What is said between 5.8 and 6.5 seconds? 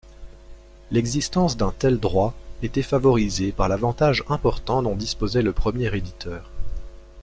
éditeur.